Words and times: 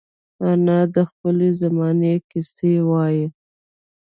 انا 0.49 0.79
د 0.95 0.97
خپلې 1.09 1.49
زمانې 1.61 2.13
کیسې 2.29 2.73
وايي 2.89 3.25